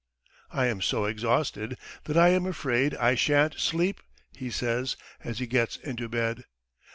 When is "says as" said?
4.49-5.37